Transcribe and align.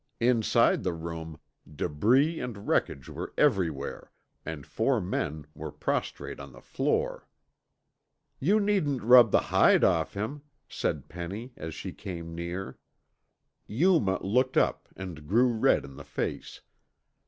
Inside 0.19 0.81
the 0.81 0.93
room, 0.95 1.39
debris 1.71 2.39
and 2.39 2.67
wreckage 2.67 3.07
were 3.07 3.35
everywhere, 3.37 4.11
and 4.43 4.65
four 4.65 4.99
men 4.99 5.45
were 5.53 5.71
prostrate 5.71 6.39
on 6.39 6.53
the 6.53 6.59
floor. 6.59 7.27
"You 8.39 8.59
needn't 8.59 9.03
rub 9.03 9.29
the 9.29 9.39
hide 9.53 9.83
off 9.83 10.15
him," 10.15 10.41
said 10.67 11.07
Penny 11.07 11.53
as 11.55 11.75
she 11.75 11.93
came 11.93 12.33
near. 12.33 12.79
Yuma 13.67 14.17
looked 14.23 14.57
up 14.57 14.89
and 14.95 15.27
grew 15.27 15.49
red 15.53 15.85
in 15.85 15.97
the 15.97 16.03
face. 16.03 16.61